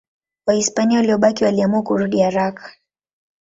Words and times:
Wahispania 0.47 0.97
waliobaki 0.97 1.43
waliamua 1.43 1.81
kurudi 1.81 2.19
haraka. 2.21 2.73